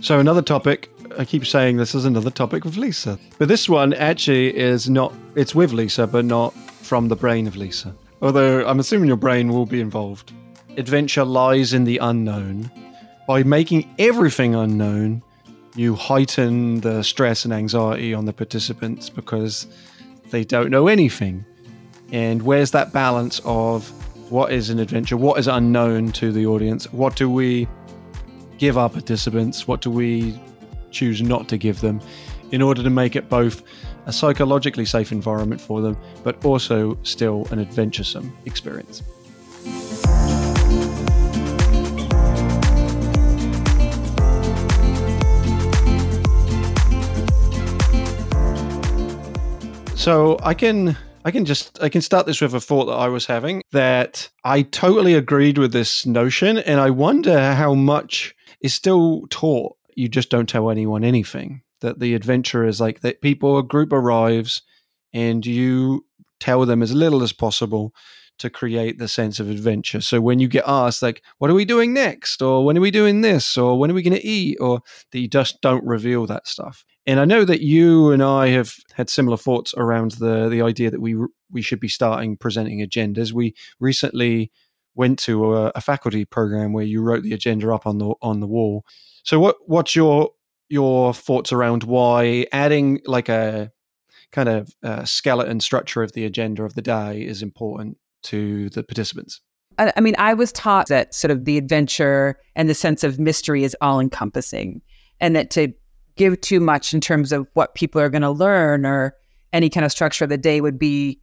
[0.00, 3.94] So, another topic, I keep saying this is another topic with Lisa, but this one
[3.94, 6.52] actually is not, it's with Lisa, but not
[6.82, 7.94] from the brain of Lisa.
[8.22, 10.32] Although I'm assuming your brain will be involved.
[10.76, 12.70] Adventure lies in the unknown.
[13.26, 15.22] By making everything unknown,
[15.74, 19.66] you heighten the stress and anxiety on the participants because
[20.30, 21.44] they don't know anything.
[22.12, 23.88] And where's that balance of
[24.30, 25.16] what is an adventure?
[25.16, 26.92] What is unknown to the audience?
[26.92, 27.68] What do we
[28.58, 29.66] give our participants?
[29.66, 30.38] What do we
[30.90, 32.00] choose not to give them
[32.52, 33.62] in order to make it both
[34.06, 39.02] a psychologically safe environment for them, but also still an adventuresome experience?
[50.06, 53.08] So I can I can just I can start this with a thought that I
[53.08, 58.74] was having that I totally agreed with this notion and I wonder how much is
[58.74, 63.58] still taught you just don't tell anyone anything that the adventure is like that people
[63.58, 64.62] a group arrives
[65.12, 66.04] and you
[66.40, 67.92] tell them as little as possible
[68.38, 70.00] to create the sense of adventure.
[70.00, 72.42] So when you get asked, like, what are we doing next?
[72.42, 73.56] Or when are we doing this?
[73.56, 74.58] Or when are we going to eat?
[74.60, 76.84] Or that you just don't reveal that stuff.
[77.06, 80.90] And I know that you and I have had similar thoughts around the the idea
[80.90, 81.16] that we
[81.50, 83.32] we should be starting presenting agendas.
[83.32, 84.50] We recently
[84.96, 88.40] went to a, a faculty program where you wrote the agenda up on the on
[88.40, 88.84] the wall.
[89.22, 90.30] So what what's your
[90.68, 93.70] your thoughts around why adding like a
[94.32, 98.82] kind of uh, skeleton structure of the agenda of the day is important to the
[98.82, 99.40] participants?
[99.78, 103.62] I mean, I was taught that sort of the adventure and the sense of mystery
[103.62, 104.80] is all encompassing,
[105.20, 105.72] and that to
[106.16, 109.14] give too much in terms of what people are going to learn or
[109.52, 111.20] any kind of structure of the day would be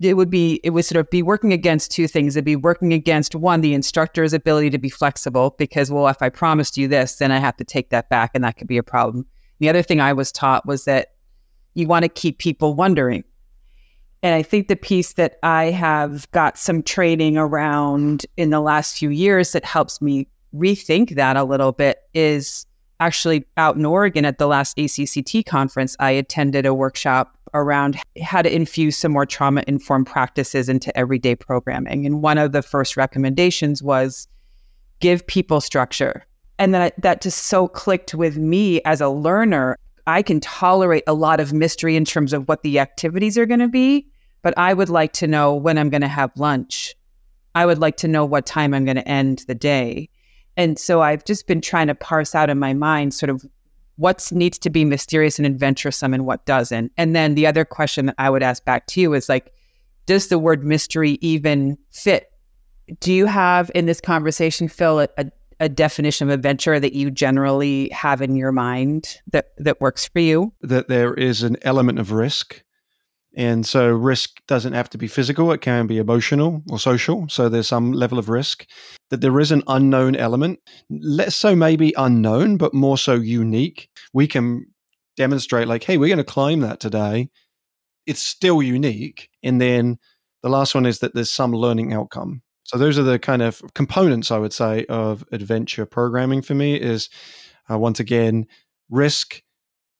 [0.00, 2.36] it would be it would sort of be working against two things.
[2.36, 6.28] It'd be working against one the instructor's ability to be flexible because well if i
[6.28, 8.82] promised you this then i have to take that back and that could be a
[8.82, 9.26] problem.
[9.58, 11.14] The other thing i was taught was that
[11.74, 13.24] you want to keep people wondering.
[14.22, 18.96] And i think the piece that i have got some training around in the last
[18.96, 22.66] few years that helps me rethink that a little bit is
[23.00, 28.42] actually out in Oregon at the last ACCT conference, I attended a workshop around how
[28.42, 32.06] to infuse some more trauma informed practices into everyday programming.
[32.06, 34.28] And one of the first recommendations was
[35.00, 36.24] give people structure.
[36.58, 39.76] And that, that just so clicked with me as a learner.
[40.06, 43.60] I can tolerate a lot of mystery in terms of what the activities are going
[43.60, 44.06] to be,
[44.42, 46.94] but I would like to know when I'm going to have lunch.
[47.54, 50.08] I would like to know what time I'm going to end the day.
[50.56, 53.44] And so I've just been trying to parse out in my mind sort of
[53.98, 56.92] what needs to be mysterious and adventuresome and what doesn't.
[56.96, 59.52] And then the other question that I would ask back to you is like,
[60.06, 62.30] does the word mystery even fit?
[63.00, 65.26] Do you have in this conversation, Phil, a, a,
[65.58, 70.20] a definition of adventure that you generally have in your mind that, that works for
[70.20, 70.52] you?
[70.62, 72.62] That there is an element of risk
[73.38, 77.28] and so risk doesn't have to be physical, it can be emotional or social.
[77.28, 78.66] So there's some level of risk.
[79.10, 80.58] That there is an unknown element,
[80.90, 83.88] less so maybe unknown, but more so unique.
[84.12, 84.66] We can
[85.16, 87.30] demonstrate, like, hey, we're going to climb that today.
[88.06, 89.30] It's still unique.
[89.42, 89.98] And then
[90.42, 92.42] the last one is that there's some learning outcome.
[92.64, 96.74] So those are the kind of components I would say of adventure programming for me
[96.74, 97.08] is
[97.70, 98.46] uh, once again
[98.90, 99.42] risk,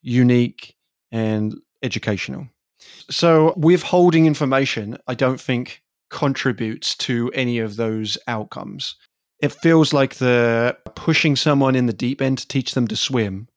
[0.03, 0.75] unique,
[1.13, 2.49] and educational.
[3.11, 8.97] So, withholding information, I don't think contributes to any of those outcomes.
[9.41, 13.49] It feels like the pushing someone in the deep end to teach them to swim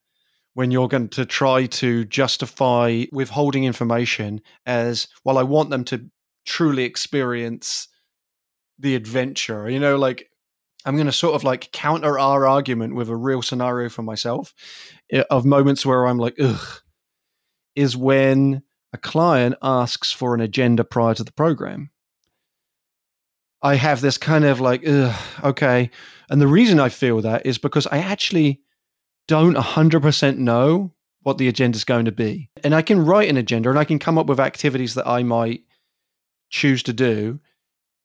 [0.53, 6.09] when you're going to try to justify withholding information as, well, I want them to
[6.45, 7.87] truly experience
[8.77, 9.69] the adventure.
[9.69, 10.29] You know, like
[10.85, 14.53] I'm going to sort of like counter our argument with a real scenario for myself
[15.11, 16.81] eh, of moments where I'm like, ugh,
[17.75, 18.63] is when
[18.93, 21.89] a client asks for an agenda prior to the program.
[23.61, 24.83] I have this kind of like,
[25.43, 25.91] okay.
[26.29, 28.61] And the reason I feel that is because I actually
[29.27, 32.49] don't 100% know what the agenda is going to be.
[32.63, 35.21] And I can write an agenda and I can come up with activities that I
[35.21, 35.61] might
[36.49, 37.39] choose to do.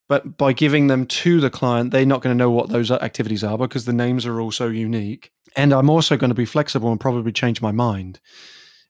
[0.08, 3.43] But by giving them to the client, they're not going to know what those activities
[3.43, 5.32] are because the names are all so unique.
[5.56, 8.20] And I'm also going to be flexible and probably change my mind.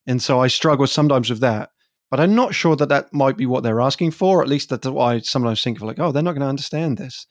[0.07, 1.71] And so I struggle sometimes with that.
[2.11, 4.41] But I'm not sure that that might be what they're asking for.
[4.41, 6.99] At least that's why I sometimes think of like, oh, they're not going to understand
[6.99, 7.27] this.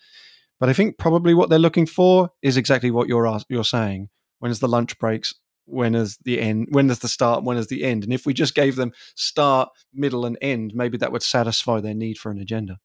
[0.59, 4.09] But I think probably what they're looking for is exactly what you're you're saying.
[4.39, 5.33] When is the lunch breaks?
[5.65, 6.67] When is the end?
[6.71, 7.43] When is the start?
[7.43, 8.03] When is the end?
[8.03, 11.95] And if we just gave them start, middle, and end, maybe that would satisfy their
[11.95, 12.77] need for an agenda.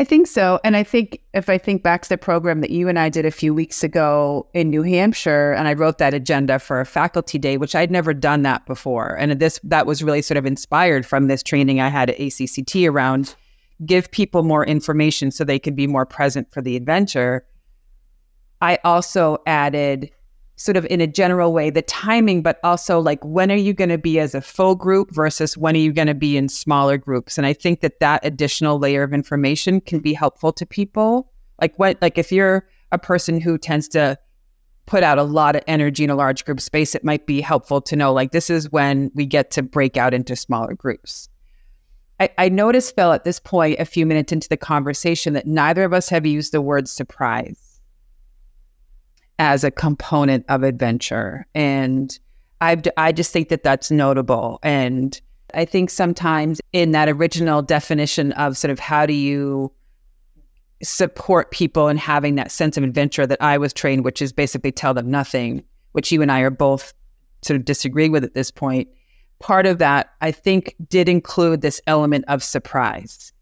[0.00, 0.58] I think so.
[0.64, 3.26] And I think if I think back to the program that you and I did
[3.26, 7.36] a few weeks ago in New Hampshire, and I wrote that agenda for a faculty
[7.38, 9.14] day, which I'd never done that before.
[9.18, 12.88] And this that was really sort of inspired from this training I had at ACCT
[12.88, 13.34] around
[13.84, 17.46] give people more information so they could be more present for the adventure.
[18.62, 20.10] I also added
[20.60, 23.88] sort of in a general way the timing but also like when are you going
[23.88, 26.98] to be as a full group versus when are you going to be in smaller
[26.98, 27.38] groups?
[27.38, 31.32] And i think that that additional layer of information can be helpful to people.
[31.62, 34.18] Like what like if you're a person who tends to
[34.84, 37.80] put out a lot of energy in a large group space it might be helpful
[37.80, 41.30] to know like this is when we get to break out into smaller groups.
[42.18, 45.84] I, I noticed phil at this point a few minutes into the conversation that neither
[45.84, 47.69] of us have used the word surprise
[49.40, 51.46] as a component of adventure.
[51.54, 52.16] And
[52.60, 54.60] I, I just think that that's notable.
[54.62, 55.18] And
[55.54, 59.72] I think sometimes in that original definition of sort of how do you
[60.82, 64.72] support people in having that sense of adventure that I was trained, which is basically
[64.72, 66.92] tell them nothing, which you and I are both
[67.40, 68.88] sort of disagreeing with at this point.
[69.38, 73.32] Part of that, I think, did include this element of surprise.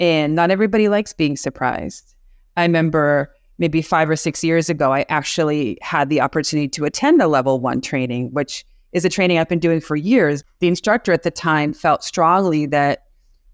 [0.00, 2.16] And not everybody likes being surprised.
[2.56, 7.22] I remember maybe five or six years ago, I actually had the opportunity to attend
[7.22, 10.42] a level one training, which is a training I've been doing for years.
[10.58, 13.04] The instructor at the time felt strongly that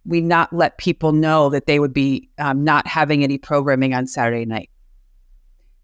[0.06, 4.06] we not let people know that they would be um, not having any programming on
[4.06, 4.70] Saturday night.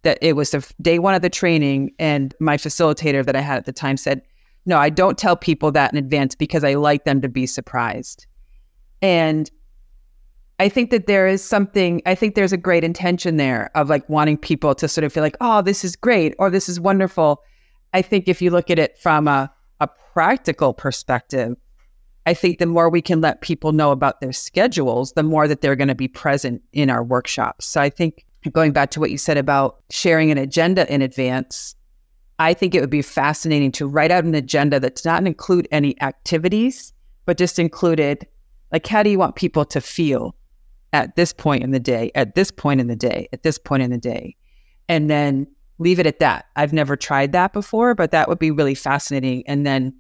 [0.03, 3.59] That it was the day one of the training, and my facilitator that I had
[3.59, 4.23] at the time said,
[4.67, 8.27] No, I don't tell people that in advance because I like them to be surprised.
[9.01, 9.51] And
[10.63, 14.09] I think that there is something, I think there's a great intention there of like
[14.09, 17.43] wanting people to sort of feel like, oh, this is great or this is wonderful.
[17.93, 21.57] I think if you look at it from a, a practical perspective,
[22.27, 25.63] I think the more we can let people know about their schedules, the more that
[25.63, 27.67] they're going to be present in our workshops.
[27.67, 31.75] So I think going back to what you said about sharing an agenda in advance,
[32.39, 36.01] I think it would be fascinating to write out an agenda that's not include any
[36.01, 36.93] activities,
[37.27, 38.29] but just included
[38.71, 40.37] like how do you want people to feel
[40.93, 43.83] at this point in the day, at this point in the day, at this point
[43.83, 44.37] in the day,
[44.89, 45.47] and then
[45.79, 46.47] leave it at that.
[46.57, 49.43] I've never tried that before, but that would be really fascinating.
[49.47, 49.95] And then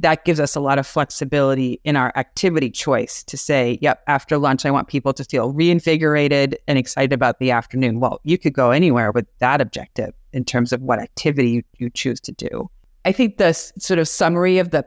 [0.00, 4.38] that gives us a lot of flexibility in our activity choice to say, yep, after
[4.38, 7.98] lunch, I want people to feel reinvigorated and excited about the afternoon.
[8.00, 11.90] Well, you could go anywhere with that objective in terms of what activity you, you
[11.90, 12.70] choose to do.
[13.04, 14.86] I think the sort of summary of the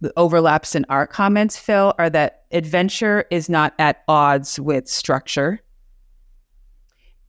[0.00, 5.60] the overlaps in our comments, Phil, are that adventure is not at odds with structure.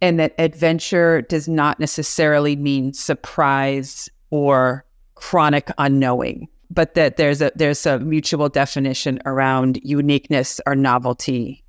[0.01, 4.85] And that adventure does not necessarily mean surprise or
[5.15, 11.63] chronic unknowing, but that there's a there's a mutual definition around uniqueness or novelty.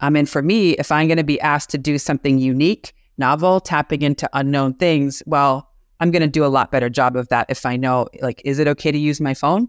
[0.00, 3.60] I mean, for me, if I'm going to be asked to do something unique, novel,
[3.60, 5.68] tapping into unknown things, well,
[6.00, 8.58] I'm going to do a lot better job of that if I know, like, is
[8.58, 9.68] it okay to use my phone?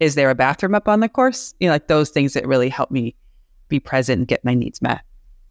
[0.00, 1.54] Is there a bathroom up on the course?
[1.60, 3.14] You know, like those things that really help me
[3.68, 5.02] be present and get my needs met.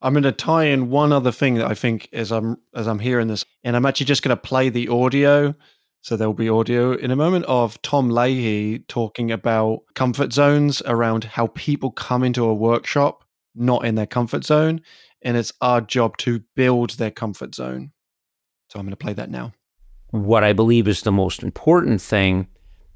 [0.02, 3.00] I'm going to tie in one other thing that I think as I'm as I'm
[3.00, 5.56] hearing this, and I'm actually just going to play the audio.
[6.02, 10.82] So there will be audio in a moment of Tom Leahy talking about comfort zones
[10.86, 14.80] around how people come into a workshop not in their comfort zone,
[15.22, 17.92] and it's our job to build their comfort zone.
[18.70, 19.52] So I'm going to play that now.
[20.12, 22.48] What I believe is the most important thing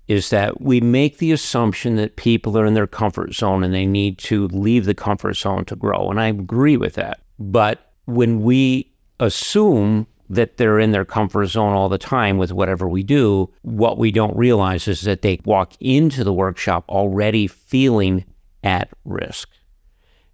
[0.08, 3.86] is that we make the assumption that people are in their comfort zone and they
[3.86, 6.10] need to leave the comfort zone to grow.
[6.10, 7.22] And I agree with that.
[7.40, 12.88] But when we assume that they're in their comfort zone all the time with whatever
[12.88, 18.26] we do, what we don't realize is that they walk into the workshop already feeling
[18.64, 19.50] at risk.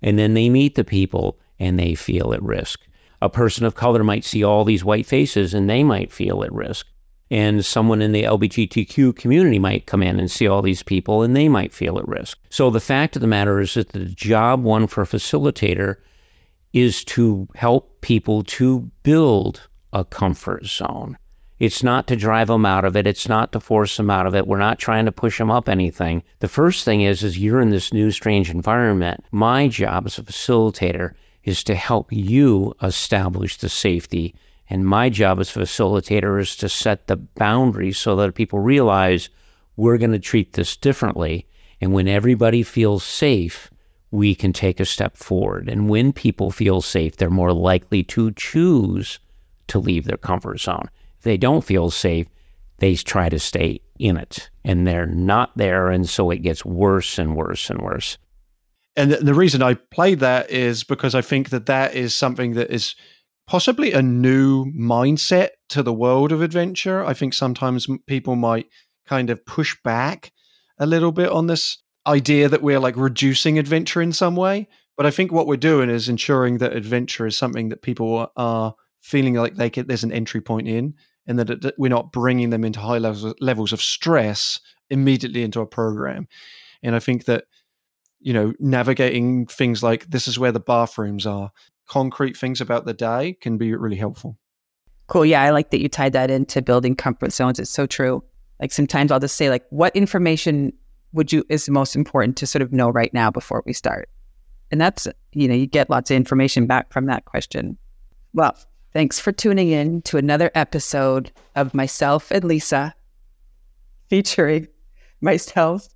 [0.02, 2.82] And then they meet the people and they feel at risk.
[3.22, 6.54] A person of color might see all these white faces and they might feel at
[6.54, 6.88] risk
[7.32, 11.36] and someone in the LGBTQ community might come in and see all these people and
[11.36, 12.40] they might feel at risk.
[12.50, 15.98] So the fact of the matter is that the job one for a facilitator
[16.74, 21.18] is to help people to build a comfort zone.
[21.60, 23.06] It's not to drive them out of it.
[23.06, 24.48] It's not to force them out of it.
[24.48, 26.24] We're not trying to push them up anything.
[26.40, 29.26] The first thing is, is you're in this new strange environment.
[29.32, 34.36] My job as a facilitator is to help you establish the safety
[34.70, 39.30] and my job as facilitator is to set the boundaries so that people realize
[39.76, 41.48] we're going to treat this differently.
[41.82, 43.72] And when everybody feels safe,
[44.12, 45.70] we can take a step forward.
[45.70, 49.20] And when people feel safe, they're more likely to choose
[49.68, 50.90] to leave their comfort zone.
[51.18, 52.28] If they don't feel safe,
[52.78, 55.90] they try to stay in it and they're not there.
[55.90, 58.18] And so it gets worse and worse and worse.
[58.96, 62.70] And the, reason I played that is because I think that that is something that
[62.70, 62.96] is
[63.50, 67.04] possibly a new mindset to the world of adventure.
[67.04, 68.68] I think sometimes people might
[69.08, 70.32] kind of push back
[70.78, 74.68] a little bit on this idea that we're like reducing adventure in some way.
[74.96, 78.76] But I think what we're doing is ensuring that adventure is something that people are
[79.02, 80.94] feeling like they get, there's an entry point in,
[81.26, 84.60] and that it, we're not bringing them into high levels levels of stress
[84.92, 86.28] immediately into a program.
[86.84, 87.46] And I think that
[88.20, 91.52] you know navigating things like this is where the bathrooms are,
[91.90, 94.38] concrete things about the day can be really helpful.
[95.08, 95.26] Cool.
[95.26, 97.60] Yeah, I like that you tied that into building comfort zones.
[97.60, 98.24] It's so true.
[98.62, 100.72] Like sometimes I'll just say like, what information
[101.14, 104.10] would you is most important to sort of know right now before we start?
[104.72, 107.78] And that's, you know, you get lots of information back from that question.
[108.34, 108.56] Well,
[108.94, 112.94] thanks for tuning in to another episode of Myself and Lisa
[114.10, 114.68] featuring
[115.22, 115.88] myself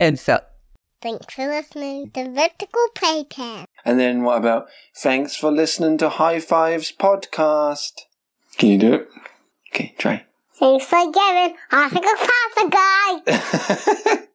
[0.00, 0.40] and Phil.
[1.02, 3.64] Thanks for listening to Vertical Playpen.
[3.84, 8.02] And then what about thanks for listening to High Fives Podcast?
[8.56, 9.08] Can you do it?
[9.74, 10.24] Okay, try.
[10.60, 11.92] Thanks for giving us
[12.56, 14.26] a guy.